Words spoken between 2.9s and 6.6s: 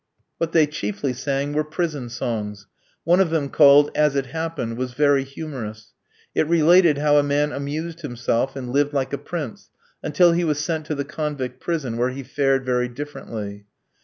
one of them, called "As it happened," was very humorous. It